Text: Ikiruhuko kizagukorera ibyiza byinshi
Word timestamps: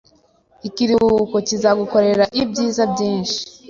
Ikiruhuko 0.67 1.35
kizagukorera 1.47 2.23
ibyiza 2.41 2.83
byinshi 2.93 3.37